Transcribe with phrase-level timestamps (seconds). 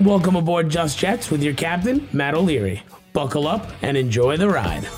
[0.00, 2.82] Welcome aboard Just Jets with your captain, Matt O'Leary.
[3.12, 4.88] Buckle up and enjoy the ride.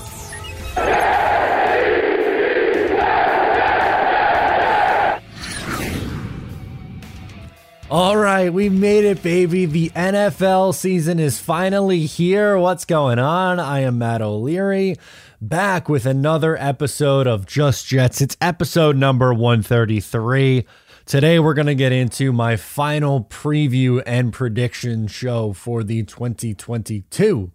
[7.91, 9.65] All right, we made it, baby.
[9.65, 12.57] The NFL season is finally here.
[12.57, 13.59] What's going on?
[13.59, 14.95] I am Matt O'Leary,
[15.41, 18.21] back with another episode of Just Jets.
[18.21, 20.65] It's episode number 133.
[21.05, 27.51] Today, we're going to get into my final preview and prediction show for the 2022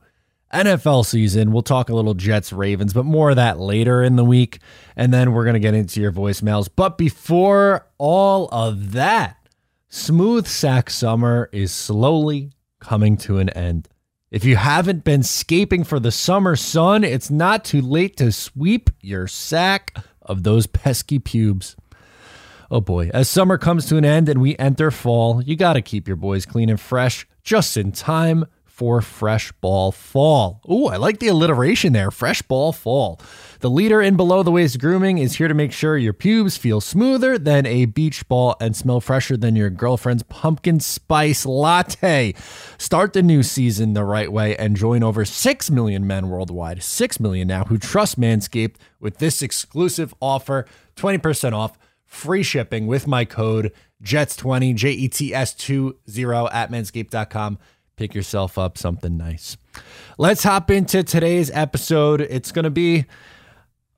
[0.53, 1.51] NFL season.
[1.51, 4.61] We'll talk a little Jets Ravens, but more of that later in the week.
[4.97, 6.69] And then we're going to get into your voicemails.
[6.75, 9.39] But before all of that,
[9.89, 13.89] Smooth Sack Summer is slowly coming to an end.
[14.31, 18.91] If you haven't been scaping for the summer sun, it's not too late to sweep
[19.01, 21.77] your sack of those pesky pubes.
[22.71, 25.81] Oh boy, as summer comes to an end and we enter fall, you got to
[25.81, 30.61] keep your boys clean and fresh just in time for Fresh Ball Fall.
[30.71, 32.11] Ooh, I like the alliteration there.
[32.11, 33.21] Fresh Ball Fall.
[33.61, 36.83] The leader in below the waist grooming is here to make sure your pubes feel
[36.83, 42.35] smoother than a beach ball and smell fresher than your girlfriend's pumpkin spice latte.
[42.77, 47.19] Start the new season the right way and join over 6 million men worldwide, 6
[47.19, 51.79] million now, who trust Manscaped with this exclusive offer 20% off,
[52.09, 55.95] free shipping with my code JETS20, J E T S 20
[56.51, 57.59] at manscaped.com
[57.99, 59.57] pick yourself up something nice.
[60.17, 62.21] Let's hop into today's episode.
[62.21, 63.05] It's going to be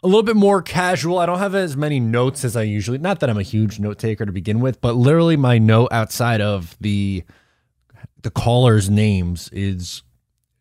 [0.02, 1.18] a little bit more casual.
[1.18, 2.98] I don't have as many notes as I usually.
[2.98, 6.40] Not that I'm a huge note taker to begin with, but literally my note outside
[6.40, 7.22] of the
[8.22, 10.02] the callers' names is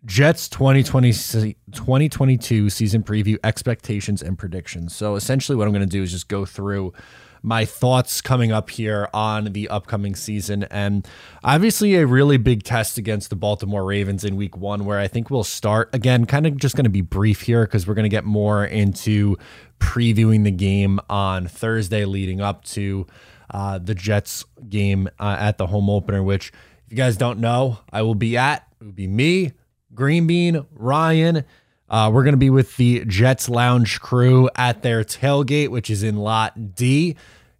[0.05, 4.95] Jets 2020 2022 season preview expectations and predictions.
[4.95, 6.93] So essentially what I'm going to do is just go through
[7.41, 10.63] my thoughts coming up here on the upcoming season.
[10.63, 11.07] And
[11.43, 15.29] obviously, a really big test against the Baltimore Ravens in week one, where I think
[15.29, 18.09] we'll start again, kind of just going to be brief here because we're going to
[18.09, 19.37] get more into
[19.79, 23.07] previewing the game on Thursday leading up to
[23.51, 26.51] uh, the Jets game uh, at the home opener, which,
[26.85, 28.67] if you guys don't know, I will be at.
[28.79, 29.53] It will be me,
[29.93, 31.45] Green Bean, Ryan.
[31.89, 36.03] Uh, we're going to be with the Jets Lounge crew at their tailgate, which is
[36.03, 37.15] in Lot D.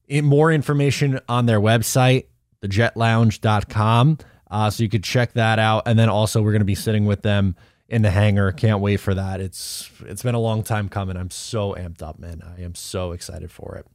[0.08, 2.26] In, more information on their website,
[2.62, 4.18] thejetlounge.com.
[4.52, 5.84] Uh, so you could check that out.
[5.86, 7.56] And then also, we're going to be sitting with them
[7.88, 8.52] in the hangar.
[8.52, 9.42] Can't wait for that.
[9.42, 11.18] It's It's been a long time coming.
[11.18, 12.42] I'm so amped up, man.
[12.44, 13.86] I am so excited for it.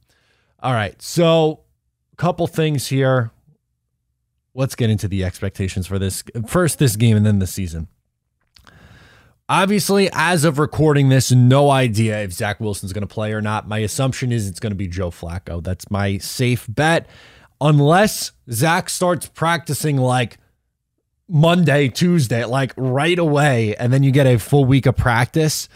[0.59, 1.01] All right.
[1.01, 1.61] So,
[2.13, 3.31] a couple things here.
[4.53, 6.23] Let's get into the expectations for this.
[6.47, 7.89] First, this game and then the season.
[9.47, 13.67] Obviously, as of recording this, no idea if Zach Wilson's going to play or not.
[13.67, 15.63] My assumption is it's going to be Joe Flacco.
[15.63, 17.07] That's my safe bet.
[17.61, 20.39] Unless Zach starts practicing like
[21.29, 25.69] Monday, Tuesday, like right away, and then you get a full week of practice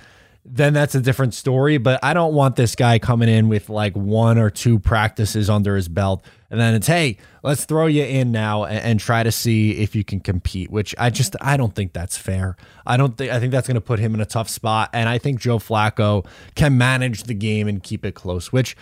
[0.52, 1.78] then that's a different story.
[1.78, 5.76] But I don't want this guy coming in with like one or two practices under
[5.76, 6.26] his belt.
[6.50, 9.96] And then it's, hey, let's throw you in now and, and try to see if
[9.96, 12.58] you can compete, which I just, I don't think that's fair.
[12.88, 14.90] I don't think, I think that's going to put him in a tough spot.
[14.92, 18.76] And I think Joe Flacco can manage the game and keep it close, which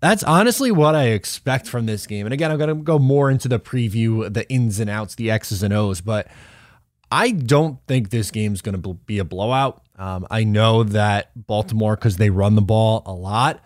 [0.00, 2.26] that's honestly what I expect from this game.
[2.26, 5.30] And again, I'm going to go more into the preview, the ins and outs, the
[5.30, 6.26] X's and O's, but
[7.12, 9.83] I don't think this game is going to be a blowout.
[9.96, 13.62] Um, I know that Baltimore, because they run the ball a lot,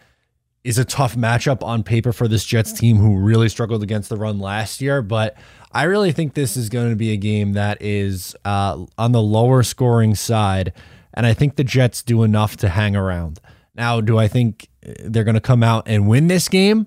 [0.65, 4.17] is a tough matchup on paper for this Jets team who really struggled against the
[4.17, 5.01] run last year.
[5.01, 5.37] But
[5.73, 9.23] I really think this is going to be a game that is uh, on the
[9.23, 10.73] lower scoring side.
[11.15, 13.41] And I think the Jets do enough to hang around.
[13.75, 16.87] Now, do I think they're going to come out and win this game?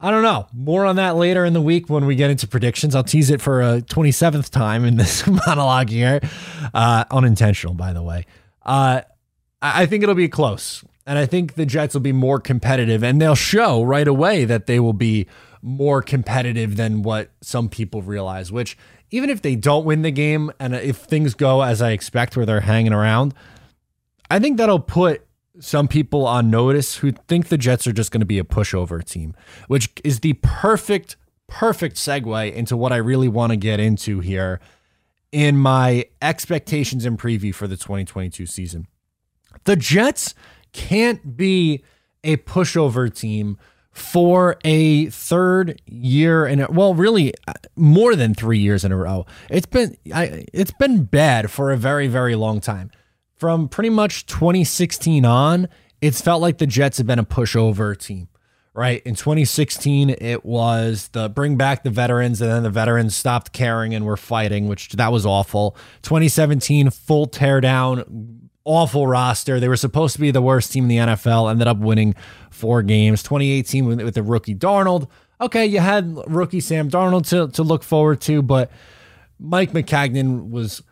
[0.00, 0.46] I don't know.
[0.52, 2.94] More on that later in the week when we get into predictions.
[2.94, 6.20] I'll tease it for a 27th time in this monologue here.
[6.74, 8.26] Uh, unintentional, by the way.
[8.64, 9.02] Uh,
[9.62, 10.84] I think it'll be close.
[11.06, 14.66] And I think the Jets will be more competitive and they'll show right away that
[14.66, 15.26] they will be
[15.60, 18.76] more competitive than what some people realize, which
[19.10, 22.46] even if they don't win the game and if things go as I expect where
[22.46, 23.34] they're hanging around,
[24.30, 25.26] I think that'll put
[25.60, 29.04] some people on notice who think the Jets are just going to be a pushover
[29.04, 29.34] team,
[29.68, 31.16] which is the perfect,
[31.46, 34.60] perfect segue into what I really want to get into here
[35.34, 38.86] in my expectations and preview for the 2022 season.
[39.64, 40.32] The Jets
[40.72, 41.82] can't be
[42.22, 43.58] a pushover team
[43.90, 49.26] for a third year and well really uh, more than 3 years in a row.
[49.50, 52.92] It's been I, it's been bad for a very very long time
[53.34, 55.68] from pretty much 2016 on,
[56.00, 58.28] it's felt like the Jets have been a pushover team,
[58.74, 59.02] right?
[59.04, 63.94] In 2016, it was the bring back the veterans, and then the veterans stopped caring
[63.94, 65.76] and were fighting, which that was awful.
[66.02, 69.60] 2017, full teardown, awful roster.
[69.60, 72.14] They were supposed to be the worst team in the NFL, ended up winning
[72.50, 73.22] four games.
[73.22, 75.08] 2018 with, the rookie Darnold.
[75.40, 78.70] Okay, you had rookie Sam Darnold to, to look forward to, but
[79.38, 80.82] Mike Maccagnan was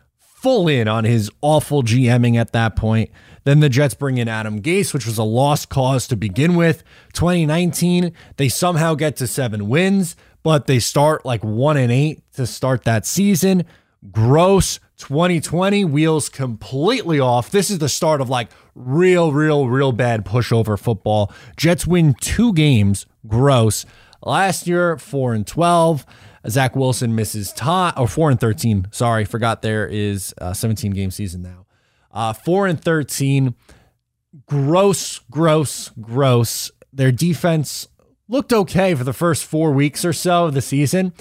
[0.43, 3.09] full in on his awful GMing at that point.
[3.45, 6.83] Then the Jets bring in Adam Gase, which was a lost cause to begin with.
[7.13, 12.45] 2019, they somehow get to seven wins, but they start like one and eight to
[12.45, 13.63] start that season.
[14.11, 17.49] Gross 2020 wheels completely off.
[17.49, 21.31] This is the start of like real, real, real bad pushover football.
[21.55, 23.05] Jets win two games.
[23.25, 23.85] Gross.
[24.21, 26.05] Last year, four and 12.
[26.49, 28.87] Zach Wilson misses time, or four and 13.
[28.91, 31.65] Sorry, forgot there is a 17 game season now.
[32.11, 33.55] Uh, four and 13.
[34.45, 36.71] Gross, gross, gross.
[36.91, 37.87] Their defense
[38.27, 41.13] looked okay for the first four weeks or so of the season.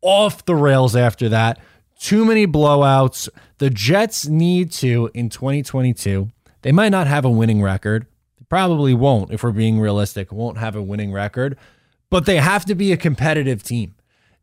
[0.00, 1.58] Off the rails after that.
[1.98, 3.28] Too many blowouts.
[3.58, 6.30] The Jets need to, in 2022,
[6.62, 8.06] they might not have a winning record.
[8.38, 11.56] They probably won't, if we're being realistic, won't have a winning record,
[12.10, 13.94] but they have to be a competitive team.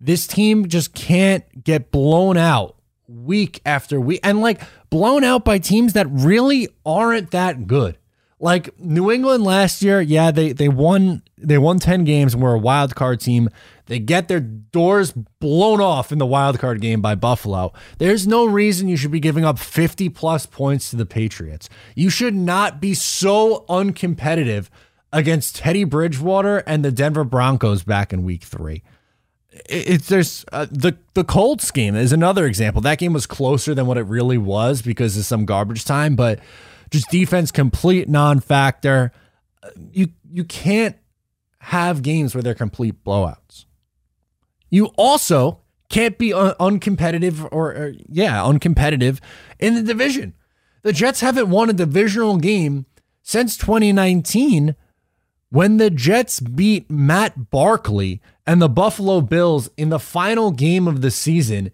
[0.06, 2.76] This team just can't get blown out
[3.08, 7.98] week after week and like blown out by teams that really aren't that good.
[8.38, 12.56] Like New England last year, yeah, they they won they won 10 games and were
[12.56, 13.48] a wild card team.
[13.86, 17.72] They get their doors blown off in the wild card game by Buffalo.
[17.98, 21.70] There's no reason you should be giving up 50 plus points to the Patriots.
[21.96, 24.68] You should not be so uncompetitive
[25.14, 28.84] against Teddy Bridgewater and the Denver Broncos back in week 3
[29.70, 32.82] it's there's uh, the the Colts game is another example.
[32.82, 36.40] That game was closer than what it really was because of some garbage time, but
[36.92, 39.12] just defense complete non-factor.
[39.62, 40.96] Uh, you you can't
[41.60, 43.66] have games where they're complete blowouts.
[44.70, 45.60] You also
[45.90, 49.20] can't be un- uncompetitive or, or yeah, uncompetitive
[49.60, 50.34] in the division.
[50.82, 52.86] The Jets haven't won a divisional game
[53.22, 54.76] since 2019
[55.54, 61.02] when the Jets beat Matt Barkley and the Buffalo Bills in the final game of
[61.02, 61.72] the season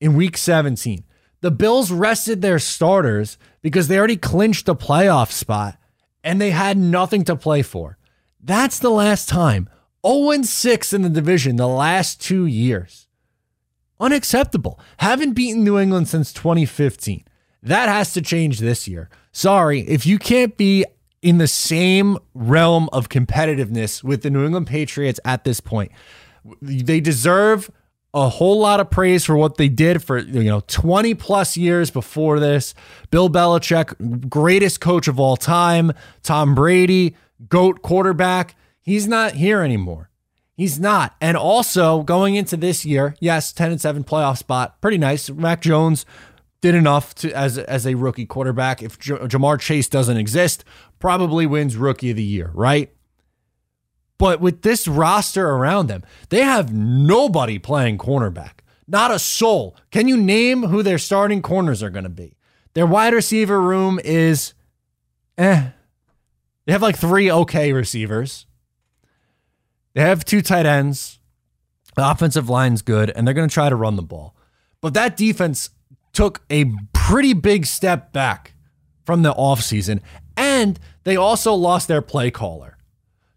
[0.00, 1.04] in week 17.
[1.42, 5.76] The Bills rested their starters because they already clinched the playoff spot
[6.24, 7.98] and they had nothing to play for.
[8.42, 9.68] That's the last time.
[10.06, 13.08] 0 6 in the division the last two years.
[14.00, 14.80] Unacceptable.
[14.96, 17.24] Haven't beaten New England since 2015.
[17.62, 19.10] That has to change this year.
[19.32, 20.86] Sorry, if you can't be
[21.22, 25.92] in the same realm of competitiveness with the New England Patriots at this point.
[26.60, 27.70] They deserve
[28.14, 31.90] a whole lot of praise for what they did for you know 20 plus years
[31.90, 32.74] before this.
[33.10, 35.92] Bill Belichick, greatest coach of all time,
[36.22, 37.16] Tom Brady,
[37.48, 38.56] goat quarterback.
[38.80, 40.10] He's not here anymore.
[40.54, 41.16] He's not.
[41.20, 45.30] And also going into this year, yes, 10 and 7 playoff spot, pretty nice.
[45.30, 46.04] Mac Jones
[46.62, 48.82] did enough to as as a rookie quarterback.
[48.82, 50.64] If J- Ja'Marr Chase doesn't exist,
[50.98, 52.90] probably wins rookie of the year, right?
[54.16, 58.60] But with this roster around them, they have nobody playing cornerback.
[58.86, 59.76] Not a soul.
[59.90, 62.36] Can you name who their starting corners are going to be?
[62.74, 64.54] Their wide receiver room is
[65.36, 65.70] eh.
[66.64, 68.46] They have like three okay receivers.
[69.94, 71.18] They have two tight ends.
[71.96, 74.34] The offensive line's good, and they're going to try to run the ball.
[74.80, 75.70] But that defense
[76.12, 78.54] took a pretty big step back
[79.04, 80.00] from the offseason,
[80.36, 82.76] and they also lost their play caller.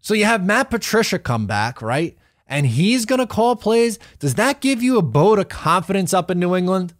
[0.00, 2.16] So you have Matt Patricia come back, right?
[2.46, 3.98] And he's going to call plays.
[4.20, 6.94] Does that give you a boat of confidence up in New England?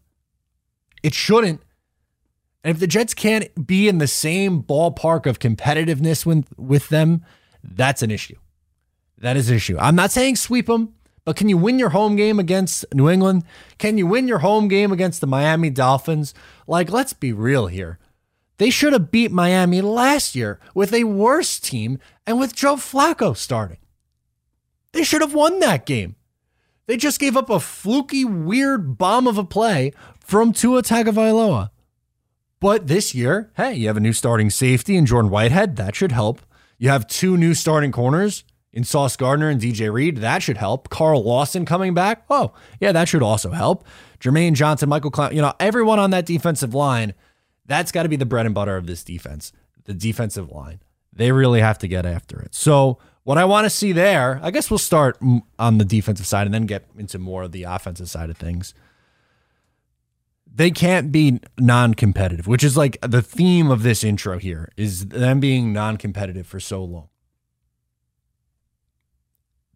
[1.04, 1.62] It shouldn't.
[2.64, 7.24] And if the Jets can't be in the same ballpark of competitiveness with, with them,
[7.62, 8.34] that's an issue.
[9.18, 9.78] That is an issue.
[9.78, 10.95] I'm not saying sweep them.
[11.26, 13.42] But can you win your home game against New England?
[13.78, 16.32] Can you win your home game against the Miami Dolphins?
[16.68, 17.98] Like, let's be real here.
[18.58, 23.36] They should have beat Miami last year with a worse team and with Joe Flacco
[23.36, 23.78] starting.
[24.92, 26.14] They should have won that game.
[26.86, 31.70] They just gave up a fluky, weird bomb of a play from Tua Tagovailoa.
[32.60, 35.74] But this year, hey, you have a new starting safety in Jordan Whitehead.
[35.74, 36.40] That should help.
[36.78, 38.44] You have two new starting corners
[38.76, 40.18] in Sauce Gardner and DJ Reed.
[40.18, 40.90] That should help.
[40.90, 42.24] Carl Lawson coming back.
[42.28, 43.86] Oh, yeah, that should also help.
[44.20, 47.14] Jermaine Johnson, Micheal Clemons, you know, everyone on that defensive line,
[47.64, 49.50] that's got to be the bread and butter of this defense,
[49.84, 50.80] the defensive line.
[51.10, 52.54] They really have to get after it.
[52.54, 55.18] So, what I want to see there, I guess we'll start
[55.58, 58.74] on the defensive side and then get into more of the offensive side of things.
[60.54, 65.40] They can't be non-competitive, which is like the theme of this intro here is them
[65.40, 67.08] being non-competitive for so long.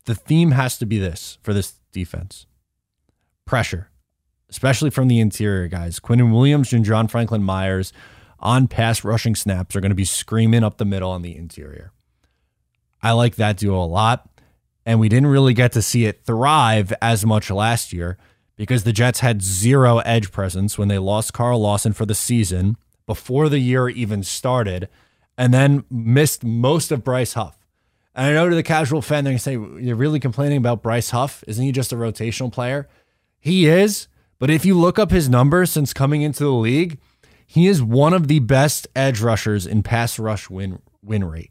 [0.05, 2.47] The theme has to be this for this defense
[3.45, 3.91] pressure,
[4.49, 6.01] especially from the interior guys.
[6.01, 7.93] Quinnen Williams and John Franklin Myers
[8.39, 11.93] on pass rushing snaps are going to be screaming up the middle on the interior.
[13.03, 14.29] I like that duo a lot.
[14.87, 18.17] And we didn't really get to see it thrive as much last year
[18.57, 22.77] because the Jets had zero edge presence when they lost Carl Lawson for the season
[23.07, 24.89] before the year even started
[25.37, 27.59] and then missed most of Bryce Huff.
[28.15, 29.53] And I know to the casual fan, they're going to say,
[29.83, 31.45] You're really complaining about Bryce Huff?
[31.47, 32.89] Isn't he just a rotational player?
[33.39, 34.09] He is.
[34.39, 36.99] But if you look up his numbers since coming into the league,
[37.47, 41.51] he is one of the best edge rushers in pass rush win win rate.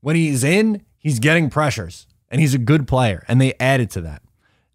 [0.00, 4.00] When he's in, he's getting pressures and he's a good player, and they added to
[4.02, 4.22] that.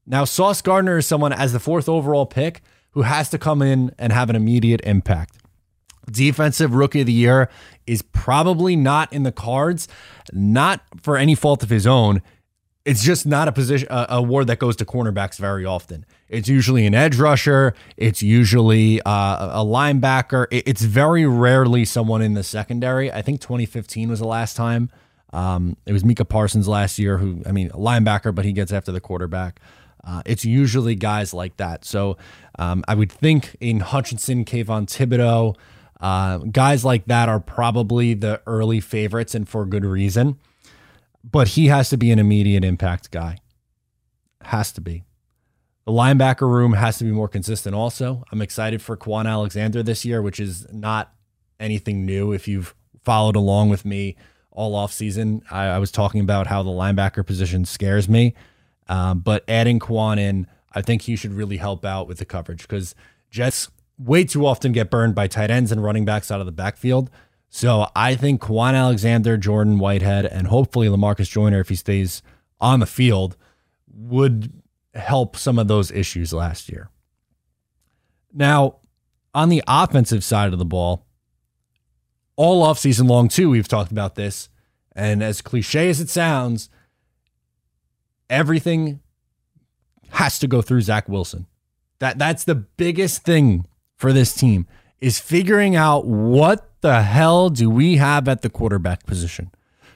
[0.05, 2.61] Now, Sauce Gardner is someone as the fourth overall pick
[2.91, 5.37] who has to come in and have an immediate impact.
[6.11, 7.49] Defensive rookie of the year
[7.87, 9.87] is probably not in the cards,
[10.31, 12.21] not for any fault of his own.
[12.83, 16.05] It's just not a position a award that goes to cornerbacks very often.
[16.29, 17.73] It's usually an edge rusher.
[17.97, 20.45] It's usually uh, a linebacker.
[20.51, 23.11] It's very rarely someone in the secondary.
[23.11, 24.91] I think 2015 was the last time
[25.35, 28.71] um, it was Micah Parsons last year, who, I mean, a linebacker, but he gets
[28.71, 29.59] after the quarterback.
[30.01, 31.83] Uh, it's usually guys like that.
[31.83, 32.17] So
[32.57, 35.57] um, I would think in Hutchinson, Kayvon Thibodeaux,
[35.99, 40.37] uh, guys like that are probably the early favorites and for good reason.
[41.23, 43.37] But he has to be an immediate impact guy.
[44.41, 45.05] Has to be.
[45.85, 48.23] The linebacker room has to be more consistent also.
[48.31, 51.13] I'm excited for Kwon Alexander this year, which is not
[51.59, 54.15] anything new if you've followed along with me
[54.51, 55.43] all off season.
[55.51, 58.33] I, I was talking about how the linebacker position scares me,
[58.87, 62.63] um, but adding Kwon in, I think he should really help out with the coverage
[62.63, 62.95] because
[63.29, 66.51] Jets way too often get burned by tight ends and running backs out of the
[66.51, 67.09] backfield.
[67.49, 72.21] So I think Kwon Alexander, Jordan Whitehead, and hopefully Lamarcus Joyner, if he stays
[72.59, 73.37] on the field,
[73.93, 74.61] would
[74.93, 76.89] help some of those issues last year.
[78.33, 78.77] Now,
[79.33, 81.05] on the offensive side of the ball,
[82.35, 83.49] all off season long too.
[83.49, 84.49] We've talked about this,
[84.95, 86.69] and as cliche as it sounds,
[88.29, 88.99] everything
[90.09, 91.47] has to go through Zach Wilson.
[91.99, 93.65] That that's the biggest thing
[94.05, 94.67] for this team
[95.01, 99.49] is figuring out what the hell do we have at the quarterback position.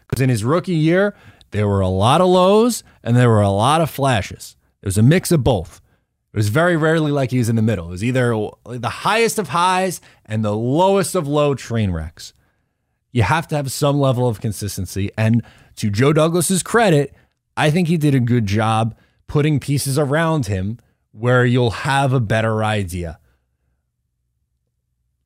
[0.08, 1.16] Because in his rookie year,
[1.52, 4.56] there were a lot of lows and there were a lot of flashes.
[4.82, 5.80] It was a mix of both.
[6.34, 7.86] It was very rarely like he was in the middle.
[7.86, 8.32] It was either
[8.66, 12.34] the highest of highs and the lowest of low train wrecks.
[13.12, 15.12] You have to have some level of consistency.
[15.20, 15.44] And
[15.76, 17.14] to Joe Douglas's credit,
[17.56, 18.98] I think he did a good job
[19.28, 20.80] putting pieces around him
[21.12, 23.20] where you'll have a better idea.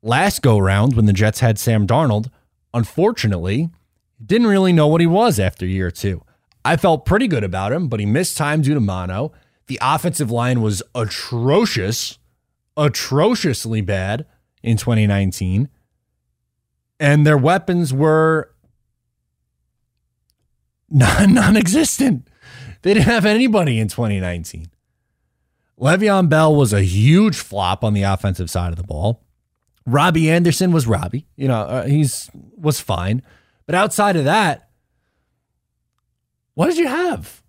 [0.05, 2.29] Last go round, when the Jets had Sam Darnold,
[2.73, 3.69] unfortunately,
[4.23, 6.21] didn't really know what he was after year two.
[6.65, 9.31] I felt pretty good about him, but he missed time due to mono.
[9.67, 12.19] The offensive line was atrocious,
[12.75, 14.25] atrociously bad
[14.61, 15.69] in 2019.
[16.99, 18.53] And their weapons were
[20.89, 22.27] non existent.
[22.81, 24.67] They didn't have anybody in 2019.
[25.79, 29.23] Le'Veon Bell was a huge flop on the offensive side of the ball.
[29.85, 31.27] Robbie Anderson was Robbie.
[31.35, 33.21] You know, uh, he's was fine.
[33.65, 34.69] But outside of that,
[36.53, 37.41] what did you have?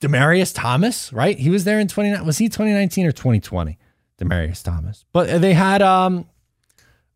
[0.00, 1.38] Demaryius Thomas, right?
[1.38, 2.24] He was there in 29.
[2.24, 3.78] Was he 2019 or 2020?
[4.18, 5.04] Demaryius Thomas.
[5.12, 6.26] But they had um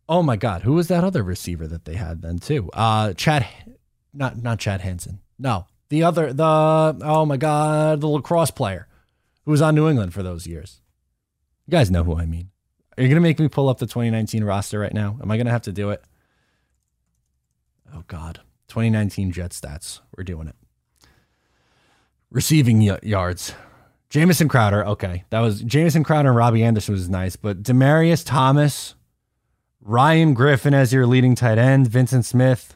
[0.07, 2.69] oh my god, who was that other receiver that they had then too?
[2.73, 3.47] Uh Chad
[4.13, 5.19] not not Chad Hansen.
[5.39, 5.67] No.
[5.89, 6.43] The other the
[7.01, 8.87] oh my god, the lacrosse player
[9.45, 10.81] who was on New England for those years.
[11.67, 12.49] You guys know who I mean.
[12.97, 15.17] Are you going to make me pull up the 2019 roster right now?
[15.21, 16.03] Am I going to have to do it?
[17.93, 18.41] Oh god.
[18.69, 19.99] 2019 Jet stats.
[20.17, 20.55] We're doing it.
[22.31, 23.53] Receiving y- yards.
[24.09, 24.85] Jamison Crowder.
[24.85, 25.25] Okay.
[25.29, 28.95] That was Jamison Crowder and Robbie Anderson was nice, but Demaryius Thomas,
[29.81, 32.75] Ryan Griffin as your leading tight end, Vyncint Smith,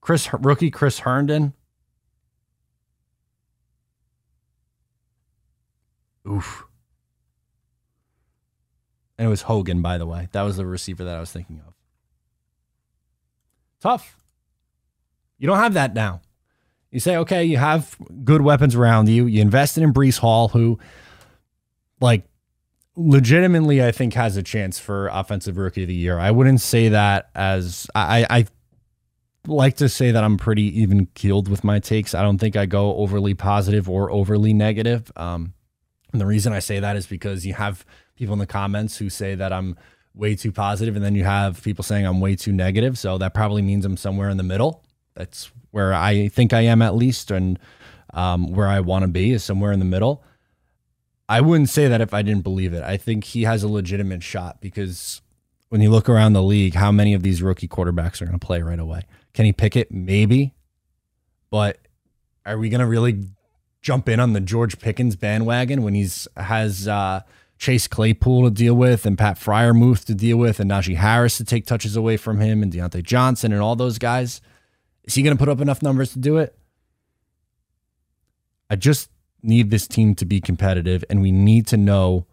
[0.00, 1.54] Chris rookie Chris Herndon.
[6.28, 6.64] Oof.
[9.18, 10.28] And it was Hogan, by the way.
[10.32, 11.74] That was the receiver that I was thinking of.
[13.80, 14.16] Tough.
[15.38, 16.22] You don't have that now.
[16.90, 19.26] You say, okay, you have good weapons around you.
[19.26, 20.78] You invested in Breece Hall, who,
[22.00, 22.24] like,
[22.96, 26.18] legitimately, I think has a chance for offensive rookie of the year.
[26.18, 28.46] I wouldn't say that as I, I
[29.46, 32.14] like to say that I'm pretty even keeled with my takes.
[32.14, 35.10] I don't think I go overly positive or overly negative.
[35.16, 35.52] Um,
[36.14, 39.10] and the reason I say that is because you have people in the comments who
[39.10, 39.76] say that I'm
[40.14, 42.96] way too positive, and then you have people saying I'm way too negative.
[42.96, 44.84] So that probably means I'm somewhere in the middle.
[45.14, 47.58] That's where I think I am at least, and
[48.12, 50.22] um, where I want to be is somewhere in the middle.
[51.28, 52.84] I wouldn't say that if I didn't believe it.
[52.84, 55.20] I think he has a legitimate shot because
[55.68, 58.46] when you look around the league, how many of these rookie quarterbacks are going to
[58.46, 59.02] play right away?
[59.32, 60.54] Kenny Pickett, maybe,
[61.50, 61.78] but
[62.46, 63.24] are we going to really
[63.84, 67.20] jump in on the George Pickens bandwagon when he's has uh,
[67.58, 71.44] Chase Claypool to deal with and Pat Freiermuth to deal with and Najee Harris to
[71.44, 74.40] take touches away from him and Diontae Johnson and all those guys?
[75.04, 76.58] Is he going to put up enough numbers to do it?
[78.70, 79.10] I just
[79.42, 82.26] need this team to be competitive, and we need to know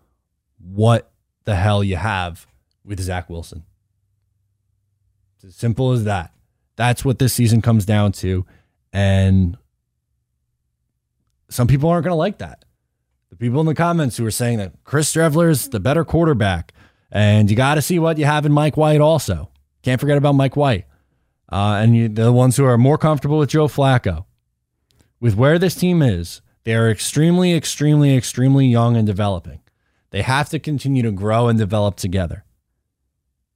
[0.57, 1.11] what
[1.43, 2.47] the hell you have
[2.85, 3.65] with Zach Wilson.
[5.35, 6.31] It's as simple as that.
[6.77, 8.45] That's what this season comes down to.
[8.93, 9.57] And
[11.51, 12.65] some people aren't going to like that.
[13.29, 16.73] The people in the comments who are saying that Chris Streveler is the better quarterback,
[17.11, 19.51] and you got to see what you have in Mike White also.
[19.83, 20.85] Can't forget about Mike White.
[21.51, 24.25] Uh, and you, the ones who are more comfortable with Joe Flacco.
[25.19, 29.61] With where this team is, they are extremely, extremely, extremely young and developing.
[30.11, 32.45] They have to continue to grow and develop together.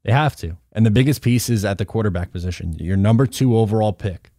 [0.03, 0.57] They have to.
[0.71, 4.31] And the biggest piece is at the quarterback position, your number two overall pick.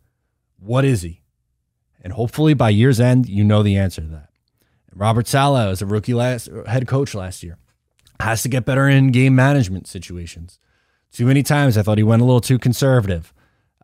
[0.58, 1.22] What is he?
[2.02, 4.30] And hopefully by year's end, you know the answer to that.
[4.94, 7.58] Robert Saleh as a rookie last head coach last year
[8.20, 10.58] has to get better in game management situations.
[11.12, 13.34] Too many times I thought he went a little too conservative,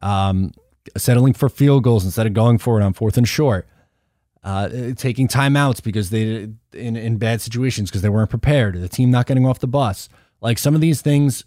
[0.00, 0.52] um,
[0.96, 3.68] settling for field goals instead of going for it on fourth and short
[4.44, 8.80] uh, taking timeouts because they in in bad situations because they weren't prepared.
[8.80, 10.08] The team not getting off the bus.
[10.40, 11.44] Like some of these things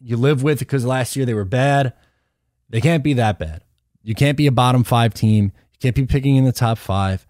[0.00, 1.92] you live with because last year they were bad.
[2.68, 3.62] They can't be that bad.
[4.02, 5.52] You can't be a bottom five team.
[5.80, 7.26] Can't be picking in the top five.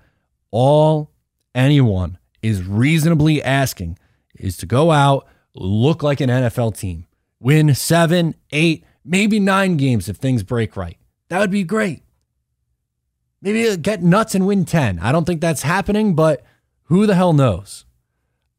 [0.51, 1.11] All
[1.55, 3.99] anyone is reasonably asking
[4.35, 7.07] is to go out, look like an NFL team,
[7.41, 10.97] win seven, eight, maybe nine games if things break right.
[11.29, 12.03] That would be great.
[13.41, 14.99] Maybe get nuts and win 10.
[15.01, 16.43] I don't think that's happening, but
[16.85, 17.85] who the hell knows?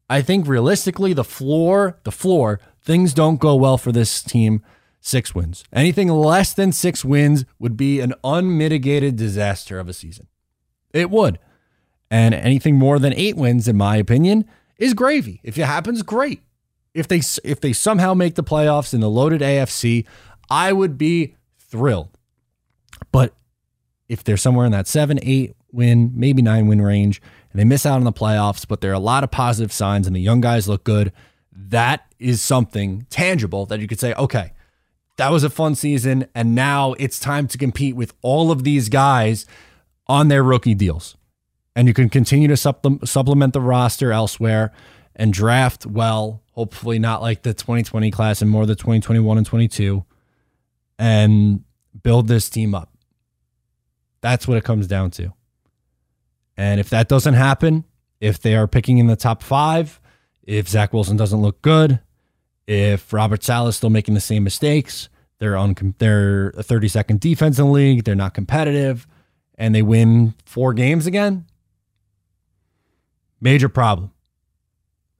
[0.08, 4.62] I think realistically, the floor, the floor, things don't go well for this team.
[5.00, 5.64] Six wins.
[5.72, 10.26] Anything less than six wins would be an unmitigated disaster of a season.
[10.92, 11.38] It would.
[12.10, 14.44] And anything more than eight wins, in my opinion,
[14.76, 15.40] is gravy.
[15.42, 16.42] If it happens, great.
[16.92, 20.06] If they if they somehow make the playoffs in the loaded AFC,
[20.50, 22.10] I would be thrilled.
[23.12, 23.34] But
[24.08, 27.86] if they're somewhere in that seven, eight win, maybe nine win range, and they miss
[27.86, 30.40] out on the playoffs, but there are a lot of positive signs and the young
[30.40, 31.12] guys look good,
[31.52, 34.52] that is something tangible that you could say, okay,
[35.20, 36.26] that was a fun season.
[36.34, 39.44] And now it's time to compete with all of these guys
[40.06, 41.14] on their rookie deals.
[41.76, 44.72] And you can continue to supplement the roster elsewhere
[45.14, 50.02] and draft well, hopefully not like the 2020 class and more the 2021 and 22,
[50.98, 51.64] and
[52.02, 52.90] build this team up.
[54.22, 55.34] That's what it comes down to.
[56.56, 57.84] And if that doesn't happen,
[58.20, 60.00] if they are picking in the top five,
[60.42, 62.00] if Zach Wilson doesn't look good,
[62.70, 65.08] if Robert Saleh is still making the same mistakes,
[65.40, 69.08] they're on they're a 32nd defense in the league, they're not competitive,
[69.56, 71.46] and they win four games again.
[73.40, 74.12] Major problem.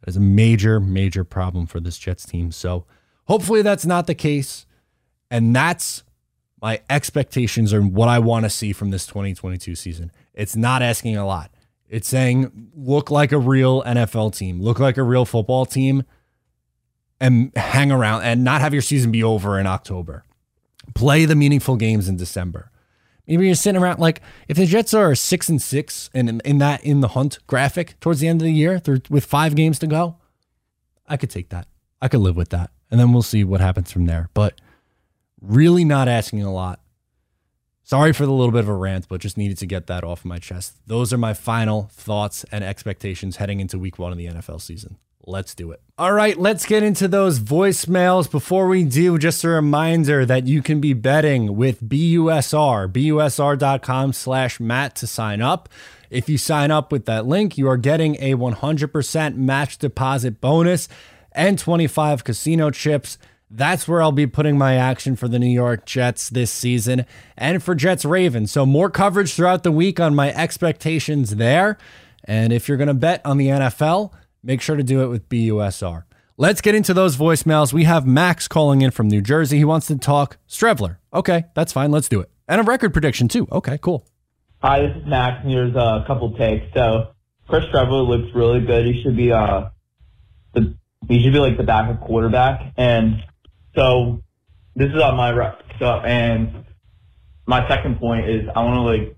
[0.00, 2.52] That is a major, major problem for this Jets team.
[2.52, 2.86] So
[3.24, 4.64] hopefully that's not the case.
[5.28, 6.04] And that's
[6.62, 10.12] my expectations are what I want to see from this 2022 season.
[10.34, 11.50] It's not asking a lot.
[11.88, 16.04] It's saying look like a real NFL team, look like a real football team,
[17.20, 20.24] and hang around and not have your season be over in October.
[20.94, 22.70] Play the meaningful games in December.
[23.26, 26.58] Maybe you're sitting around like if the Jets are six and six and in, in
[26.58, 29.86] that in the hunt graphic towards the end of the year with five games to
[29.86, 30.16] go,
[31.06, 31.68] I could take that.
[32.02, 32.70] I could live with that.
[32.90, 34.30] And then we'll see what happens from there.
[34.34, 34.60] But
[35.40, 36.80] Really not asking a lot.
[37.82, 40.24] Sorry for the little bit of a rant, but just needed to get that off
[40.24, 40.76] my chest.
[40.86, 44.98] Those are my final thoughts and expectations heading into week one of the NFL season.
[45.26, 45.82] Let's do it.
[45.98, 48.30] All right, let's get into those voicemails.
[48.30, 54.58] Before we do, just a reminder that you can be betting with BUSR, BUSR.com slash
[54.58, 55.68] Matt to sign up.
[56.08, 60.88] If you sign up with that link, you are getting a 100% match deposit bonus
[61.32, 63.18] and 25 casino chips.
[63.50, 67.04] That's where I'll be putting my action for the New York Jets this season
[67.36, 68.52] and for Jets Ravens.
[68.52, 71.76] So, more coverage throughout the week on my expectations there.
[72.24, 75.28] And if you're going to bet on the NFL, make sure to do it with
[75.28, 76.04] BUSR.
[76.36, 77.72] Let's get into those voicemails.
[77.72, 79.58] We have Max calling in from New Jersey.
[79.58, 80.96] He wants to talk Streveler.
[81.12, 81.90] Okay, that's fine.
[81.90, 82.30] Let's do it.
[82.48, 83.46] And a record prediction, too.
[83.52, 84.06] Okay, cool.
[84.62, 86.66] Hi, this is Max, and here's a couple takes.
[86.74, 87.12] So,
[87.48, 88.86] Chris Streveler looks really good.
[88.86, 89.68] He should be uh,
[90.54, 90.74] the
[91.08, 93.22] he should be like the backup quarterback, and
[93.74, 94.22] so
[94.76, 95.60] this is on my rep.
[95.78, 96.64] so and
[97.46, 99.16] my second point is I want to like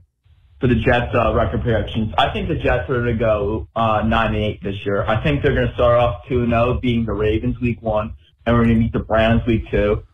[0.62, 2.14] for the Jets uh, record predictions.
[2.16, 5.02] I think the Jets are going to go uh, nine and eight this year.
[5.02, 8.14] I think they're going to start off two and zero, being the Ravens week one,
[8.46, 10.04] and we're going to meet the Browns week two.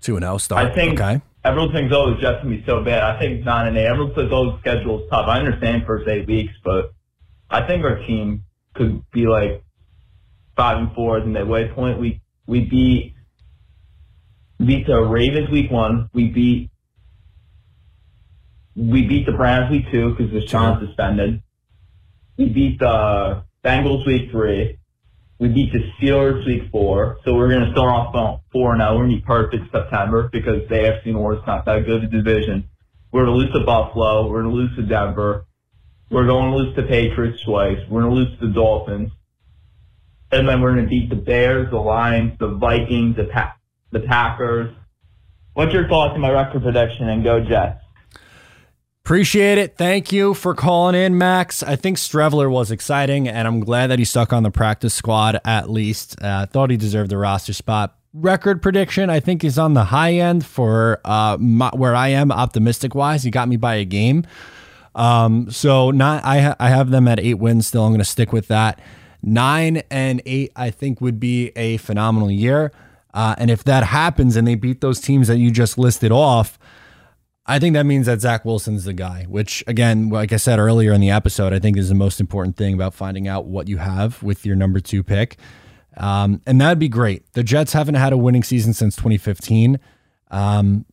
[0.00, 0.66] Two and zero start.
[0.66, 1.22] I think okay.
[1.44, 3.04] everyone thinks oh the Jets going to be so bad.
[3.04, 3.86] I think nine and eight.
[3.86, 5.28] Everyone says oh the schedule is tough.
[5.28, 6.92] I understand first eight weeks, but
[7.48, 8.42] I think our team
[8.74, 9.62] could be like
[10.56, 12.00] five and four at the midway point.
[12.00, 13.14] We we beat
[14.58, 16.10] beat the Ravens week one.
[16.12, 16.70] We beat
[18.76, 21.42] we beat the Browns week two because Deshaun suspended.
[22.36, 24.78] We beat the Bengals week three.
[25.38, 27.18] We beat the Steelers week four.
[27.24, 28.94] So we're going to start off four now.
[28.94, 32.06] We're going to be perfect September because the AFC North is not that good a
[32.08, 32.68] division.
[33.12, 34.28] We're going to lose to Buffalo.
[34.28, 35.46] We're going to lose to Denver.
[36.10, 37.78] We're going to lose to Patriots twice.
[37.88, 39.10] We're going to lose to the Dolphins.
[40.32, 43.56] And then we're going to beat the Bears, the Lions, the Vikings, the, pa-
[43.92, 44.74] the Packers.
[45.52, 47.83] What's your thoughts on my record prediction and go Jets?
[49.04, 49.76] Appreciate it.
[49.76, 51.62] Thank you for calling in, Max.
[51.62, 55.38] I think Streveler was exciting, and I'm glad that he stuck on the practice squad
[55.44, 56.16] at least.
[56.22, 57.98] I uh, thought he deserved the roster spot.
[58.14, 62.32] Record prediction, I think, is on the high end for uh, my, where I am
[62.32, 63.24] optimistic wise.
[63.24, 64.24] He got me by a game.
[64.94, 67.84] Um, so not I ha- I have them at eight wins still.
[67.84, 68.80] I'm going to stick with that.
[69.22, 72.72] Nine and eight, I think, would be a phenomenal year.
[73.12, 76.58] Uh, and if that happens and they beat those teams that you just listed off,
[77.46, 80.92] I think that means that Zach Wilson's the guy, which again, like I said earlier
[80.92, 83.76] in the episode, I think is the most important thing about finding out what you
[83.76, 85.36] have with your number two pick.
[85.96, 87.30] Um, and that'd be great.
[87.34, 89.78] The Jets haven't had a winning season since 2015.
[90.30, 90.86] Um,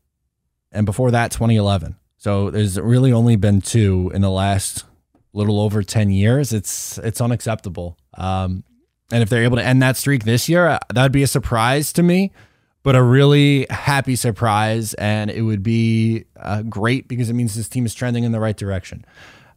[0.74, 1.96] and before that, 2011.
[2.18, 4.84] So there's really only been two in the last
[5.34, 6.52] little over 10 years.
[6.52, 7.98] It's, it's unacceptable.
[8.16, 8.64] Um,
[9.12, 11.94] and if they're able to end that streak this year, uh, that'd be a surprise
[11.94, 12.32] to me
[12.84, 14.94] but a really happy surprise.
[14.96, 18.40] And it would be uh, great because it means this team is trending in the
[18.40, 19.06] right direction.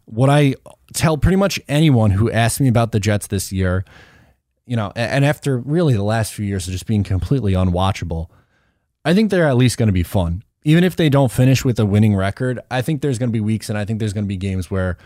[0.06, 0.54] What I
[0.92, 3.84] tell pretty much anyone who asks me about the Jets this year,
[4.66, 8.28] you know, and after really the last few years of just being completely unwatchable,
[9.04, 10.42] I think they're at least going to be fun.
[10.64, 13.40] Even if they don't finish with a winning record, I think there's going to be
[13.40, 14.96] weeks and I think there's going to be games where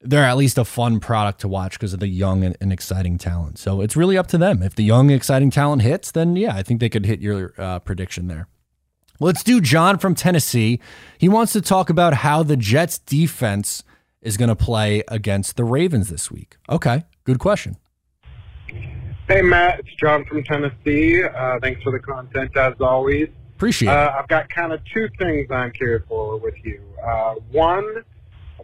[0.00, 3.18] they're at least a fun product to watch because of the young and, and, exciting
[3.18, 3.58] talent.
[3.58, 4.62] So it's really up to them.
[4.62, 7.78] If the young, exciting talent hits, then yeah, I think they could hit your uh,
[7.80, 8.48] prediction there.
[9.18, 10.80] Let's do John from Tennessee.
[11.18, 13.82] He wants to talk about how the Jets defense
[14.20, 16.56] is going to play against the Ravens this week.
[16.68, 17.76] Okay, good question.
[19.28, 21.24] Hey, Matt, it's John from Tennessee.
[21.24, 23.28] Uh, thanks for the content as always.
[23.56, 24.20] Appreciate uh, it.
[24.20, 26.82] I've got kind of two things I'm curious for with you.
[27.04, 28.04] Uh, one,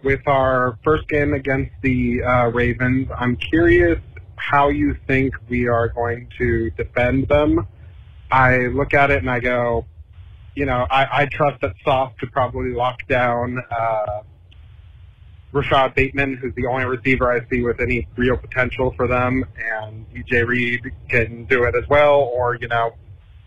[0.02, 3.08] with our first game against the uh, Ravens.
[3.16, 3.98] I'm curious
[4.36, 7.66] how you think we are going to defend them.
[8.30, 9.86] I look at it and I go,
[10.54, 14.22] you know, I, I trust that Sauce could probably lock down uh,
[15.52, 20.06] Rashod Bateman, who's the only receiver I see with any real potential for them, and
[20.12, 22.94] DJ Reed can do it as well, or, you know,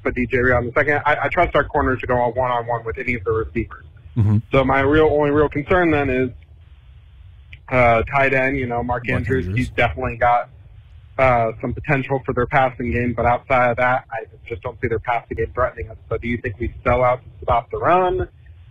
[0.03, 1.01] put DJ Reed on the second.
[1.05, 3.31] I, I trust our corners to go on one on one with any of the
[3.31, 3.85] receivers.
[4.15, 4.37] Mm-hmm.
[4.51, 6.29] So my real only real concern then is
[7.69, 10.49] uh, tight end, you know, Mark, Mark Andrews, Andrews, he's definitely got
[11.17, 14.87] uh, some potential for their passing game, but outside of that, I just don't see
[14.87, 15.97] their passing game threatening us.
[16.09, 18.27] So do you think we sell out to stop the run?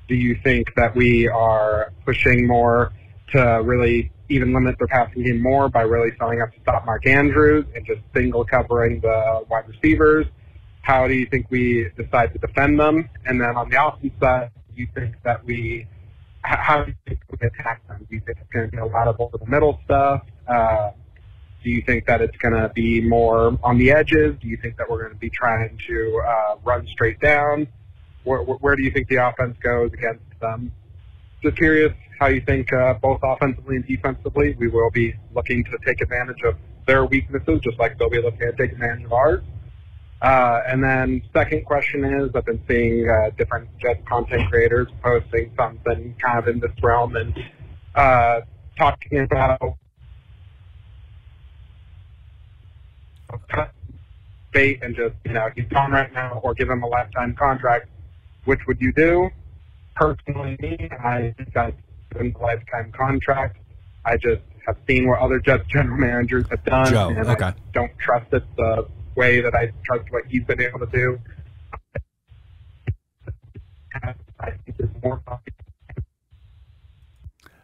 [0.09, 2.93] Do you think that we are pushing more
[3.33, 7.07] to really even limit their passing game more by really selling out to stop Mark
[7.07, 10.27] Andrews and just single covering the wide receivers?
[10.83, 13.09] How do you think we decide to defend them?
[13.25, 15.87] And then on the offense side, do you think that we
[16.45, 18.07] how do you think we attack them?
[18.09, 20.23] Do you think it's going to be a lot of over the middle stuff?
[20.47, 20.91] Uh,
[21.63, 24.37] do you think that it's going to be more on the edges?
[24.41, 27.67] Do you think that we're going to be trying to uh, run straight down?
[28.25, 30.73] Where, where, do you think the offense goes against them?
[31.43, 35.79] Just curious how you think uh, both offensively and defensively we will be looking to
[35.87, 39.43] take advantage of their weaknesses, just like they'll be looking to take advantage of ours.
[40.23, 45.53] Uh, and then second question is, I've been seeing uh, different Jets content creators posting
[45.57, 47.35] something kind of in this realm and
[47.95, 48.41] uh,
[48.79, 49.77] talking about
[54.53, 57.89] bait and just, you know, he's gone right now or give him a lifetime contract.
[58.45, 59.29] Which would you do?
[59.97, 61.75] Personally, me, I think I'd
[62.13, 63.59] give him a lifetime contract.
[64.05, 67.45] I just have seen what other Jets general managers have done, Joe, and okay.
[67.45, 68.45] I don't trust it.
[68.57, 71.19] The way that I trust what he's been able to do.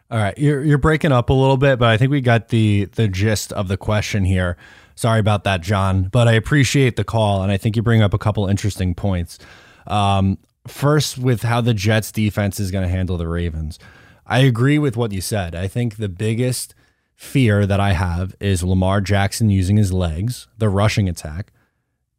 [0.09, 2.85] All right, you're you're breaking up a little bit, but I think we got the
[2.95, 4.57] the gist of the question here.
[4.95, 8.13] Sorry about that, John, but I appreciate the call, and I think you bring up
[8.13, 9.39] a couple interesting points.
[9.87, 10.37] Um,
[10.67, 13.79] first with how the Jets defense is going to handle the Ravens.
[14.27, 15.55] I agree with what you said.
[15.55, 16.75] I think the biggest
[17.21, 21.53] fear that I have is Lamar Jackson using his legs, the rushing attack.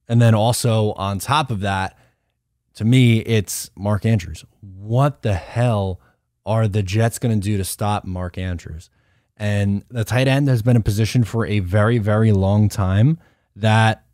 [0.08, 1.98] And then also on top of that,
[2.74, 4.44] to me, it's Mark Andrews.
[4.60, 6.00] What the hell
[6.46, 8.90] are the Jets going to do to stop Mark Andrews?
[9.36, 13.18] And the tight end has been in position for a very, very long time
[13.56, 14.04] that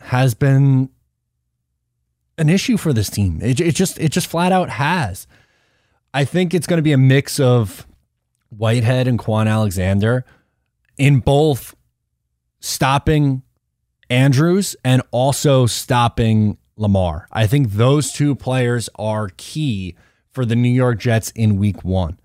[0.00, 0.90] has been
[2.38, 3.40] an issue for this team.
[3.42, 5.26] It, it just it just flat out has.
[6.14, 7.84] I think it's going to be a mix of
[8.50, 10.24] Whitehead and Kwon Alexander
[10.98, 11.74] in both
[12.60, 13.42] stopping
[14.08, 17.26] Andrews and also stopping Lamar.
[17.32, 19.96] I think those two players are key
[20.30, 22.18] for the New York Jets in week one.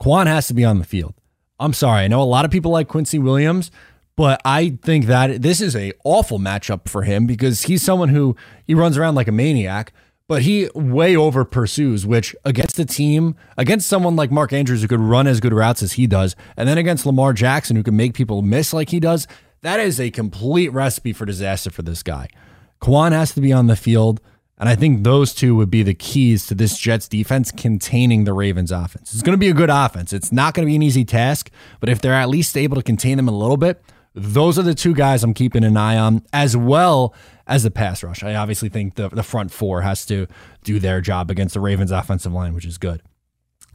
[0.00, 1.14] Kwon has to be on the field.
[1.60, 2.04] I'm sorry.
[2.04, 3.70] I know a lot of people like Quincy Williams,
[4.16, 8.36] but I think that this is a awful matchup for him because he's someone who
[8.64, 9.92] he runs around like a maniac,
[10.28, 14.88] but he way over pursues, which against a team, against someone like Mark Andrews who
[14.88, 17.96] could run as good routes as he does, and then against Lamar Jackson who can
[17.96, 19.26] make people miss like he does,
[19.62, 22.28] that is a complete recipe for disaster for this guy.
[22.80, 24.20] Kwon has to be on the field.
[24.56, 28.32] And I think those two would be the keys to this Jets defense containing the
[28.32, 29.12] Ravens offense.
[29.12, 30.12] It's going to be a good offense.
[30.12, 32.82] It's not going to be an easy task, but if they're at least able to
[32.82, 33.82] contain them a little bit,
[34.14, 37.14] those are the two guys I'm keeping an eye on, as well
[37.46, 38.22] as the pass rush.
[38.22, 40.26] I obviously think the, the front four has to
[40.62, 43.02] do their job against the Ravens offensive line, which is good.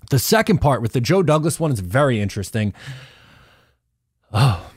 [0.09, 2.73] The second part with the Joe Douglas one is very interesting.
[4.31, 4.71] Oh,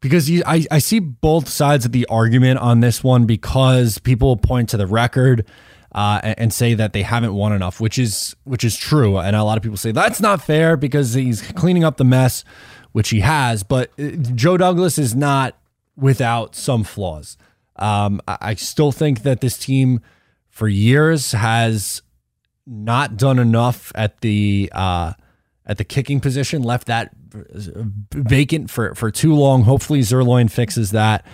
[0.00, 4.36] because you, I, I see both sides of the argument on this one because people
[4.36, 5.46] point to the record
[5.92, 9.36] uh, and, and, say that they haven't won enough, which is which is true, and
[9.36, 12.44] a lot of people say that's not fair because he's cleaning up the mess
[12.92, 13.62] which he has.
[13.62, 15.56] But uh, Joe Douglas is not
[15.96, 17.36] without some flaws.
[17.76, 20.00] Um, I still think that this team
[20.48, 22.02] for years has
[22.66, 25.14] not done enough at the uh,
[25.66, 27.10] at the kicking position, left that
[28.12, 29.62] vacant for for too long.
[29.62, 31.26] Hopefully, Zuerlein fixes that.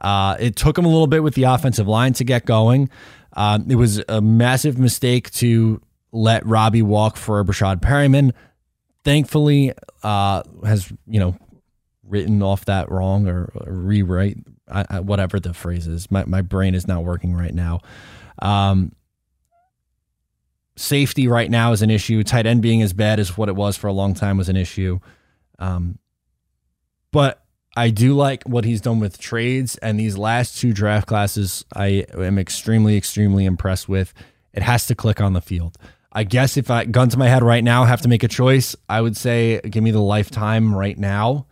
[0.00, 2.90] Uh, it took him a little bit with the offensive line to get going.
[3.34, 5.80] Um, it was a massive mistake to
[6.12, 8.32] let Robbie walk for Breshad Perriman
[9.04, 11.36] thankfully uh, has you know
[12.02, 14.38] written off that wrong or, or rewrite
[14.70, 16.10] I, I, whatever the phrase is.
[16.10, 17.80] My my brain is not working right now.
[18.40, 18.92] Um,
[20.76, 22.22] safety right now is an issue.
[22.22, 24.56] Tight end being as bad as what it was for a long time was an
[24.56, 24.98] issue.
[25.58, 25.98] Um,
[27.12, 27.44] but
[27.76, 31.64] I do like what he's done with trades and these last two draft classes.
[31.74, 34.12] I am extremely, extremely impressed with.
[34.52, 35.76] It has to click on the field.
[36.14, 38.76] I guess if I gun to my head right now, have to make a choice,
[38.88, 41.46] I would say give me the lifetime right now.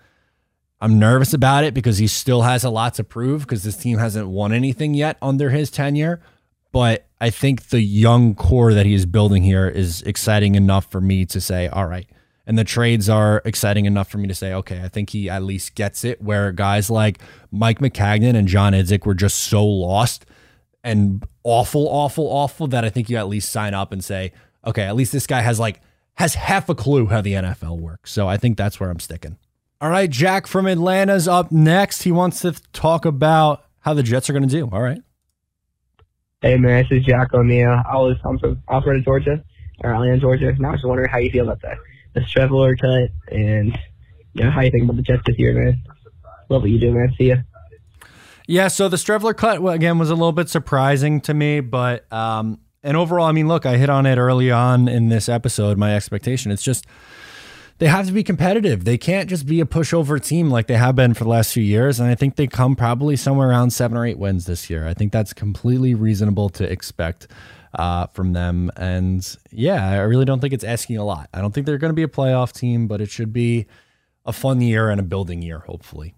[0.81, 3.98] I'm nervous about it because he still has a lot to prove because this team
[3.98, 6.20] hasn't won anything yet under his tenure.
[6.72, 11.01] But I think the young core that he is building here is exciting enough for
[11.01, 12.09] me to say, all right.
[12.46, 15.44] And the trades are exciting enough for me to say, okay, I think he at
[15.44, 16.20] least gets it.
[16.20, 17.20] Where guys like
[17.53, 20.27] Mike Maccagnan and John Idzik were just so lost
[20.83, 24.33] and awful, awful, awful that I think you at least sign up and say,
[24.64, 25.81] okay, at least this guy has like
[26.14, 28.12] has half a clue how the NFL works.
[28.12, 29.38] So I think that's where I'm sticking.
[29.81, 32.03] All right, Jack from Atlanta's up next.
[32.03, 34.68] He wants to talk about how the Jets are going to do.
[34.72, 35.03] All right.
[36.40, 37.83] Hey man, this is Jack O'Neill.
[37.88, 39.44] I was I'm from Alpharetta, Georgia,
[39.81, 40.53] or Atlanta, Georgia.
[40.59, 41.79] Now I was just wondering how you feel about that
[42.14, 43.79] the Streveler cut and
[44.35, 45.83] you know how you think about the Jets this year, man.
[46.48, 47.12] Love what you do, man.
[47.16, 47.37] See ya.
[48.46, 52.61] Yeah, so the Streveler cut again was a little bit surprising to me, but um,
[52.83, 55.79] and overall, I mean, look, I hit on it early on in this episode.
[55.79, 56.87] My expectation, it's just
[57.79, 58.85] they have to be competitive.
[58.85, 61.62] They can't just be a pushover team like they have been for the last few
[61.62, 61.99] years.
[61.99, 64.87] And I think they come probably somewhere around seven or eight wins this year.
[64.87, 67.29] I think that's completely reasonable to expect
[67.75, 68.71] uh, from them.
[68.77, 71.29] And yeah, I really don't think it's asking a lot.
[71.33, 73.66] I don't think they're going to be a playoff team, but it should be
[74.25, 76.14] a fun year and a building year, hopefully.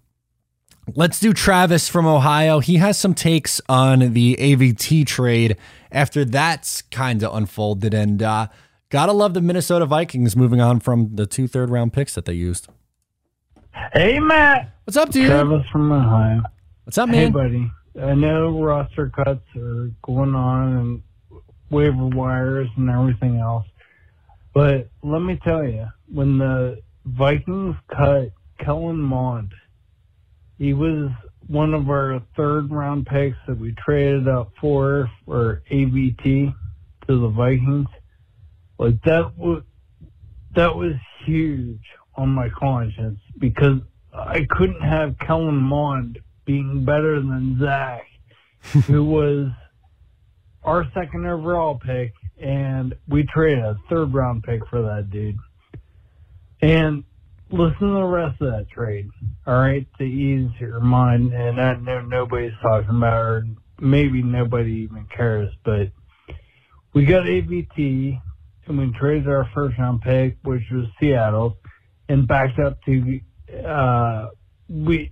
[0.93, 2.59] Let's do Travis from Ohio.
[2.59, 5.57] He has some takes on the AVT trade
[5.91, 7.93] after that's kind of unfolded.
[7.95, 8.47] And uh,
[8.89, 12.33] gotta love the Minnesota Vikings moving on from the two third round picks that they
[12.33, 12.67] used.
[13.93, 14.75] Hey, Matt.
[14.83, 15.27] What's up, dude?
[15.27, 16.43] Travis from Ohio.
[16.83, 17.25] What's up, man?
[17.25, 17.71] Hey, buddy.
[17.99, 21.03] I know roster cuts are going on and
[21.71, 23.65] waiver wires and everything else.
[24.53, 29.51] But let me tell you, when the Vikings cut Kellen Mond–
[30.57, 31.09] he was
[31.47, 36.53] one of our third round picks that we traded up for for AVT
[37.07, 37.87] to the Vikings.
[38.77, 39.63] Like that was
[40.55, 40.93] that was
[41.25, 41.83] huge
[42.15, 43.79] on my conscience because
[44.13, 48.05] I couldn't have Kellen Mond being better than Zach,
[48.85, 49.49] who was
[50.63, 55.37] our second overall pick, and we traded a third round pick for that dude.
[56.61, 57.03] And
[57.55, 59.09] listen to the rest of that trade,
[59.47, 61.33] all right, to ease your mind.
[61.33, 63.47] And I know nobody's talking about, or
[63.79, 65.91] maybe nobody even cares, but
[66.93, 68.21] we got AVT,
[68.67, 71.57] and we traded our first round pick, which was Seattle,
[72.09, 73.19] and backed up to
[73.65, 74.27] uh,
[74.69, 75.11] we.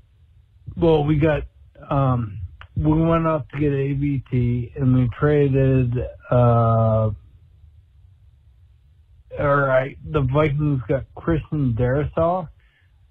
[0.76, 1.44] Well, we got
[1.90, 2.40] um,
[2.76, 5.94] we went up to get AVT, and we traded.
[6.32, 7.12] Uh,
[9.40, 12.48] all right, the Vikings got Christian Darrisaw,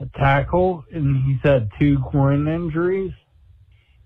[0.01, 3.13] a tackle, and he's had two groin injuries.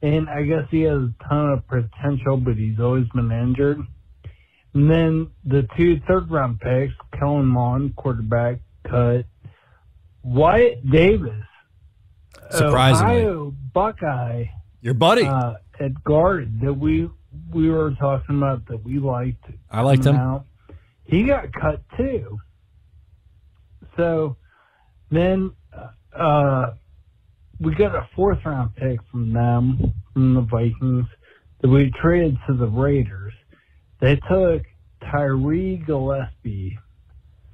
[0.02, 3.80] And I guess he has a ton of potential, but he's always been injured.
[4.74, 9.24] And then the two third round picks, Kellen Mond, quarterback, cut.
[10.22, 11.44] Wyatt Davis,
[12.50, 13.22] Surprisingly.
[13.24, 14.44] Ohio Buckeye,
[14.82, 15.24] Your buddy.
[15.24, 17.08] uh, at guard that we
[17.52, 19.44] we were talking about that we liked.
[19.70, 20.16] I liked him.
[20.16, 20.44] out,
[21.06, 22.38] He got cut too.
[23.96, 24.36] So
[25.10, 25.52] then
[26.18, 26.72] uh,
[27.60, 31.06] we got a fourth round pick from them from the Vikings
[31.60, 33.32] that we traded to the Raiders.
[34.00, 34.62] They took
[35.10, 36.78] Tyree Gillespie,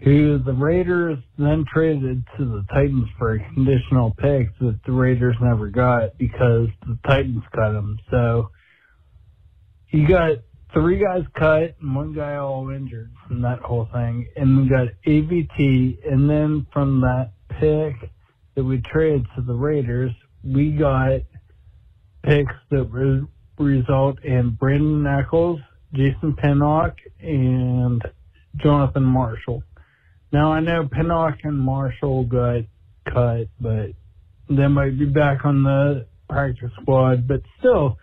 [0.00, 5.36] who the Raiders then traded to the Titans for a conditional pick that the Raiders
[5.40, 7.98] never got because the Titans cut him.
[8.10, 8.50] So
[9.90, 10.38] you got
[10.72, 14.26] three guys cut and one guy all injured from that whole thing.
[14.37, 16.11] And we got AVT.
[16.11, 18.11] And then from that pick
[18.54, 20.12] that we traded to the Raiders,
[20.44, 21.20] we got
[22.22, 23.26] picks that re-
[23.58, 25.61] result in Brandin Echols,
[25.92, 28.02] Jason Pinnock, and
[28.56, 29.62] Jonathan Marshall.
[30.32, 32.62] Now I know Pinnock and Marshall got
[33.12, 33.90] cut, but
[34.48, 37.28] they might be back on the practice squad.
[37.28, 37.98] But still,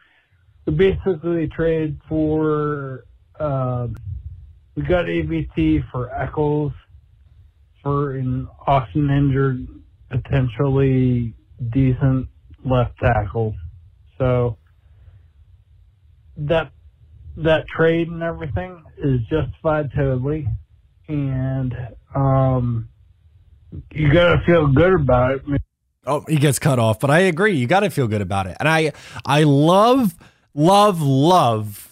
[0.70, 3.06] we basically trade for
[3.40, 3.96] um,
[4.76, 6.74] we got AVT for Echols
[7.82, 9.68] for an Austin injured,
[10.10, 11.34] potentially
[11.72, 12.28] decent
[12.64, 13.56] left tackle.
[14.18, 14.58] So
[16.38, 16.72] that
[17.38, 20.48] that trade and everything is justified totally,
[21.08, 21.74] and
[22.14, 22.90] um,
[23.92, 25.62] you gotta feel good about it.
[26.06, 27.56] Oh, he gets cut off, but I agree.
[27.56, 28.94] You got to feel good about it, and I,
[29.26, 30.16] I love,
[30.60, 31.90] love, love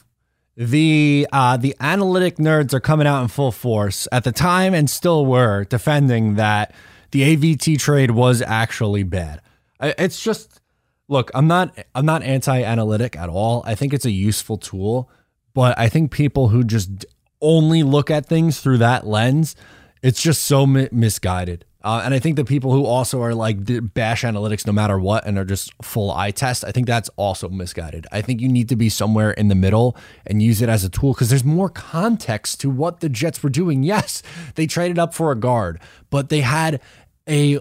[0.57, 4.89] the uh, the analytic nerds are coming out in full force at the time, and
[4.89, 6.73] still were defending that
[7.11, 9.41] the AVT trade was actually bad.
[9.79, 10.59] It's just
[11.07, 13.61] look, I'm not I'm not anti-analytic at all.
[13.65, 15.11] I think it's a useful tool,
[15.53, 17.05] but I think people who just
[17.39, 19.55] only look at things through that lens,
[20.01, 21.65] it's just so mi- misguided.
[21.83, 23.57] Uh, and I think the people who also are like
[23.93, 27.49] bash analytics no matter what and are just full eye test, I think that's also
[27.49, 28.07] misguided.
[28.11, 30.89] I think you need to be somewhere in the middle and use it as a
[30.89, 33.83] tool because there's more context to what the Jets were doing.
[33.87, 34.21] Yes,
[34.55, 36.81] they traded up for a guard, but they had
[37.29, 37.59] a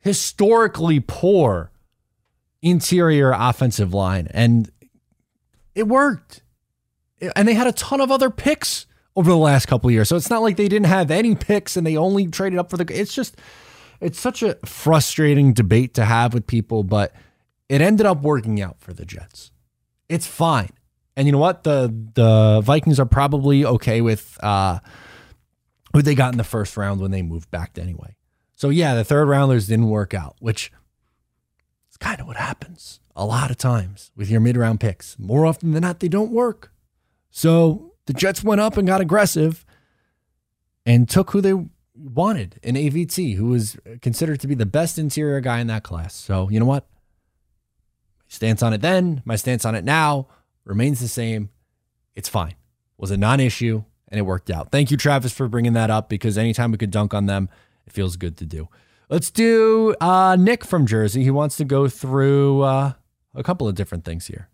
[0.00, 1.70] historically poor
[2.60, 4.70] interior offensive line and
[5.74, 6.42] it worked.
[7.34, 10.08] And they had a ton of other picks over the last couple years.
[10.08, 12.76] So it's not like they didn't have any picks and they only traded up for
[12.76, 13.36] the it's just
[14.00, 17.14] it's such a frustrating debate to have with people, but
[17.68, 19.50] it ended up working out for the Jets.
[20.08, 20.70] It's fine.
[21.16, 21.64] And you know what?
[21.64, 24.80] The the Vikings are probably okay with uh
[25.92, 28.16] who they got in the first round when they moved back anyway.
[28.54, 30.70] So yeah, the third rounders didn't work out, which
[31.90, 35.18] is kind of what happens a lot of times with your mid round picks.
[35.18, 36.70] More often than not, they don't work.
[37.30, 39.64] So the Jets went up and got aggressive
[40.84, 41.54] and took who they
[41.94, 46.14] wanted in AVT, who was considered to be the best interior guy in that class.
[46.14, 46.86] So you know what?
[48.18, 50.28] My stance on it then, my stance on it now
[50.64, 51.50] remains the same.
[52.14, 52.54] It's fine.
[52.96, 54.70] was a non-issue and it worked out.
[54.70, 57.48] Thank you, Travis, for bringing that up because anytime we could dunk on them,
[57.86, 58.68] it feels good to do.
[59.08, 61.22] Let's do uh, Nick from Jersey.
[61.22, 62.92] He wants to go through uh,
[63.34, 64.48] a couple of different things here.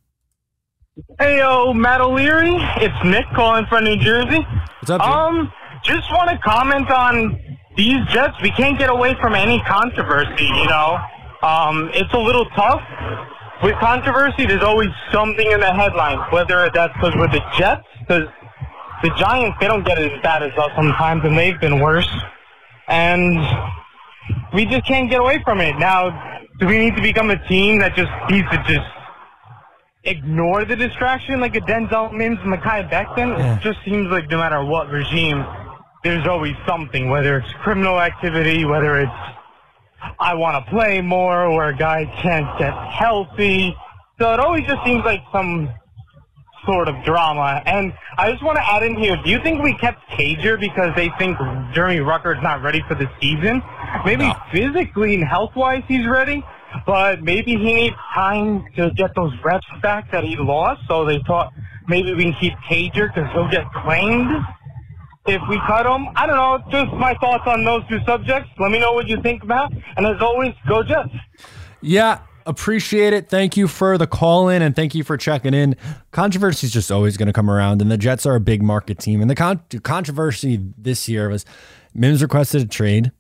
[1.19, 2.55] Hey, yo, Matt O'Leary.
[2.77, 4.45] It's Nick calling from New Jersey.
[4.81, 5.01] What's up?
[5.01, 5.51] Um,
[5.83, 7.41] just want to comment on
[7.79, 8.37] these Jets.
[8.43, 10.99] We can't get away from any controversy, you know.
[11.43, 12.83] Um, it's a little tough.
[13.63, 18.29] With controversy, there's always something in the headline, whether that's because we're the Jets, because
[19.03, 22.11] the Giants, they don't get it as bad as us sometimes, and they've been worse.
[22.89, 23.41] And
[24.53, 25.79] we just can't get away from it.
[25.79, 28.87] Now, do we need to become a team that just needs to just
[30.05, 33.39] ignore the distraction like a Denzel Mims and Mekhi Becton?
[33.39, 33.57] Yeah.
[33.57, 35.45] It just seems like no matter what regime,
[36.05, 39.13] there's always something, whether it's criminal activity, whether it's
[40.19, 43.75] I want to play more, or a guy can't get healthy.
[44.19, 45.69] So it always just seems like some
[46.67, 47.63] sort of drama.
[47.67, 50.95] And I just want to add in here, do you think we kept Cager because
[50.97, 51.39] they think
[51.73, 53.63] Jeremy Ruckert's not ready for the season?
[54.05, 54.35] Maybe No.
[54.53, 56.43] physically and health-wise he's ready,
[56.87, 60.83] but maybe he needs time to get those reps back that he lost.
[60.89, 61.53] So they thought
[61.89, 64.31] maybe we can keep Cager because he'll get claimed
[65.27, 66.09] if we cut him.
[66.17, 66.59] I don't know.
[66.71, 68.51] Just my thoughts on those two subjects.
[68.59, 69.73] Let me know what you think about.
[69.97, 71.11] And as always, go Jets.
[71.81, 73.29] Yeah, appreciate it.
[73.29, 75.77] Thank you for the call in and thank you for checking in.
[76.11, 78.99] Controversy is just always going to come around, and the Jets are a big market
[78.99, 79.21] team.
[79.21, 81.45] And the con- controversy this year was
[81.95, 83.13] Mims requested a trade.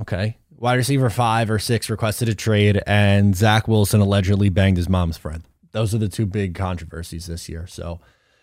[0.00, 0.38] Okay.
[0.58, 5.16] Wide receiver five or six requested a trade, and Zach Wilson allegedly banged his mom's
[5.16, 5.42] friend.
[5.72, 7.66] Those are the two big controversies this year.
[7.66, 8.00] So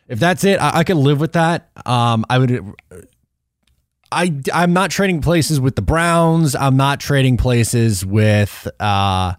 [0.07, 1.69] if that's it, I, I could live with that.
[1.85, 2.73] Um, I would.
[4.11, 6.53] I I'm not trading places with the Browns.
[6.53, 9.35] I'm not trading places with uh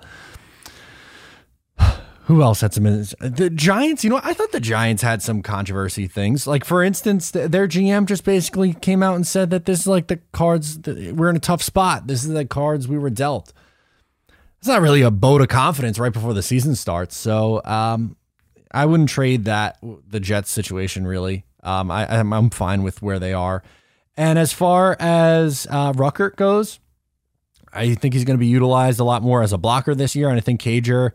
[2.26, 6.06] who else had some the Giants, you know, I thought the Giants had some controversy
[6.06, 6.46] things.
[6.46, 9.86] Like for instance, th- their GM just basically came out and said that this is
[9.86, 12.06] like the cards we're in a tough spot.
[12.06, 13.52] This is the cards we were dealt.
[14.58, 17.16] It's not really a vote of confidence right before the season starts.
[17.16, 18.16] So, um
[18.74, 21.44] I wouldn't trade that the Jets situation really.
[21.62, 23.62] Um I I'm, I'm fine with where they are.
[24.16, 26.78] And as far as uh, Ruckert goes,
[27.72, 30.28] I think he's going to be utilized a lot more as a blocker this year.
[30.28, 31.12] And I think Cager,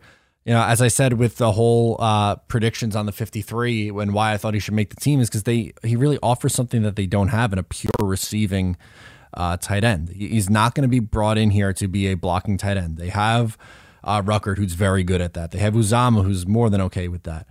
[0.48, 4.32] you know, as I said with the whole uh, predictions on the 53 and why
[4.32, 6.96] I thought he should make the team is because they he really offers something that
[6.96, 8.78] they don't have in a pure receiving
[9.34, 10.08] uh, tight end.
[10.08, 12.96] He's not going to be brought in here to be a blocking tight end.
[12.96, 13.58] They have
[14.02, 15.50] uh, Ruckert, who's very good at that.
[15.50, 17.46] They have Uzomah, who's more than okay with that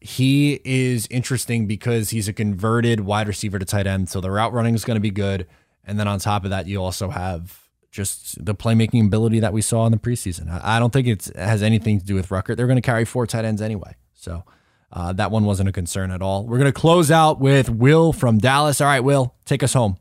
[0.00, 4.08] he is interesting because he's a converted wide receiver to tight end.
[4.08, 5.48] So the route running is going to be good.
[5.84, 9.62] And then on top of that, you also have just the playmaking ability that we
[9.62, 10.48] saw in the preseason.
[10.62, 12.54] I don't think it has anything to do with Rucker.
[12.54, 13.96] They're going to carry four tight ends anyway.
[14.14, 14.44] So
[14.92, 16.46] uh, that one wasn't a concern at all.
[16.46, 18.80] We're going to close out with Will from Dallas.
[18.80, 19.98] All right, Will, take us home.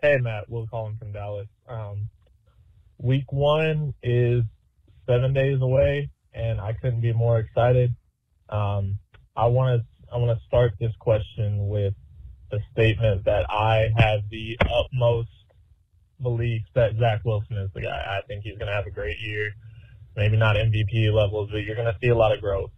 [0.00, 0.48] Hey, Matt.
[0.48, 1.48] Will calling from Dallas.
[1.68, 2.08] Um,
[2.98, 4.44] week one is
[5.06, 7.94] seven days away, and I couldn't be more excited.
[8.48, 8.98] Um,
[9.36, 11.94] I want to I want to start this question with
[12.50, 15.28] the statement that I have the utmost
[16.22, 18.18] belief that Zach Wilson is the guy.
[18.18, 19.52] I think he's going to have a great year.
[20.16, 22.70] Maybe not MVP levels, but you're going to see a lot of growth.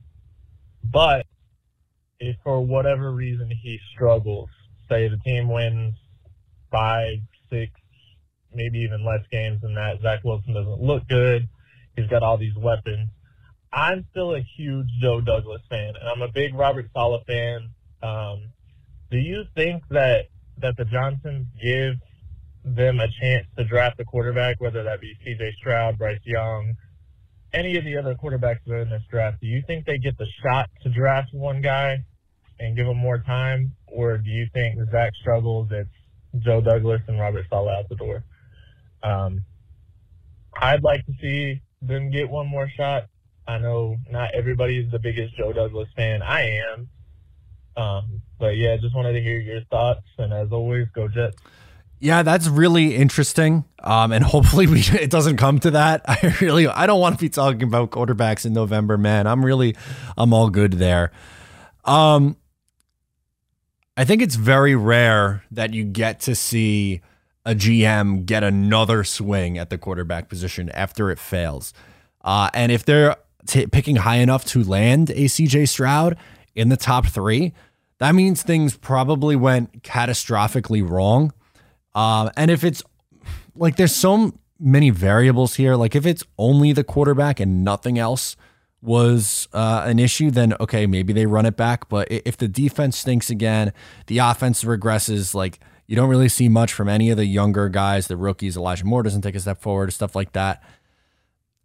[0.85, 1.27] But
[2.19, 4.49] if for whatever reason he struggles,
[4.89, 5.95] say the team wins
[6.71, 7.19] five,
[7.49, 7.73] six,
[8.55, 10.01] maybe even less games than that.
[10.03, 11.49] Zach Wilson doesn't look good.
[11.97, 13.09] He's got all these weapons.
[13.73, 17.71] I'm still a huge Joe Douglas fan, and I'm a big Robert Saleh fan.
[18.03, 18.49] Um,
[19.11, 20.27] do you think that
[20.59, 21.95] that the Johnsons give
[22.65, 25.55] them a chance to draft a quarterback, whether that be C.J.
[25.59, 26.75] Stroud, Bryce Young,
[27.53, 29.41] any of the other quarterbacks that are in this draft?
[29.41, 32.05] Do you think they get the shot to draft one guy
[32.59, 35.69] and give him more time, or do you think Zach struggles?
[35.71, 35.89] It's
[36.39, 38.25] Joe Douglas and Robert Saleh out the door.
[39.03, 39.45] Um,
[40.61, 43.07] I'd like to see them get one more shot.
[43.49, 46.23] I know not everybody's the biggest Joe Douglas fan.
[46.23, 46.89] I am.
[47.77, 50.05] Um, but yeah, just wanted to hear your thoughts.
[50.19, 51.37] And as always, go Jets.
[52.01, 53.65] Yeah, that's really interesting.
[53.79, 56.03] Um, and hopefully we it doesn't come to that.
[56.09, 59.27] I really I don't want to be talking about quarterbacks in November, man.
[59.27, 59.77] I'm really
[60.17, 61.13] I'm all good there.
[61.85, 62.37] Um
[63.97, 67.03] I think it's very rare that you get to see
[67.45, 71.75] a GM get another swing at the quarterback position after it fails.
[72.23, 76.17] Uh, and if they're t- picking high enough to land a CJ Stroud
[76.55, 77.53] in the top three,
[77.99, 81.33] that means things probably went catastrophically wrong.
[81.95, 82.83] Um, and if it's
[83.57, 88.37] like there's so many variables here, like if it's only the quarterback and nothing else
[88.83, 91.89] was uh, an issue, then okay, maybe they run it back.
[91.89, 93.73] But if the defense stinks again,
[94.07, 98.07] the offense regresses, like you don't really see much from any of the younger guys,
[98.07, 98.57] the rookies.
[98.57, 100.63] Elijah Moore doesn't take a step forward, stuff like that.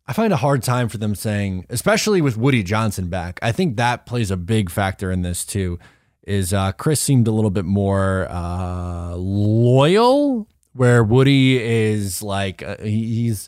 [0.07, 3.39] I find a hard time for them saying, especially with Woody Johnson back.
[3.41, 5.79] I think that plays a big factor in this too.
[6.25, 12.77] Is uh, Chris seemed a little bit more uh, loyal, where Woody is like uh,
[12.81, 13.47] he's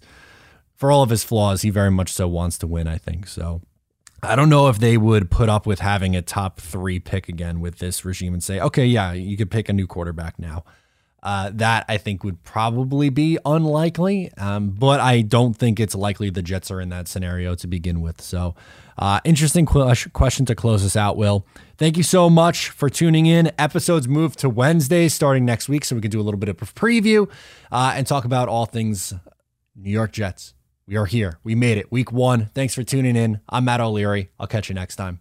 [0.76, 2.88] for all of his flaws, he very much so wants to win.
[2.88, 3.62] I think so.
[4.24, 7.60] I don't know if they would put up with having a top three pick again
[7.60, 10.64] with this regime and say, okay, yeah, you could pick a new quarterback now.
[11.24, 16.30] Uh, that I think would probably be unlikely, um, but I don't think it's likely
[16.30, 18.22] the Jets are in that scenario to begin with.
[18.22, 18.56] So,
[18.98, 21.46] uh, interesting que- question to close us out, Will.
[21.78, 23.52] Thank you so much for tuning in.
[23.60, 26.60] Episodes move to Wednesday starting next week, so we can do a little bit of
[26.60, 27.30] a preview
[27.72, 29.14] uh, and talk about all things
[29.76, 30.56] New York Jets.
[30.88, 31.38] We are here.
[31.44, 31.92] We made it.
[31.92, 32.46] Week one.
[32.56, 33.42] Thanks for tuning in.
[33.48, 34.32] I'm Matt O'Leary.
[34.40, 35.20] I'll catch you next time.